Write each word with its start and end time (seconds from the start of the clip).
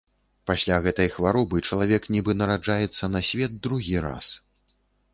Пасля 0.51 0.79
гэтай 0.87 1.11
хваробы 1.17 1.61
чалавек 1.69 2.09
нібы 2.17 2.37
нараджаецца 2.41 3.13
на 3.19 3.25
свет 3.31 3.63
другі 3.67 4.07
раз. 4.11 4.37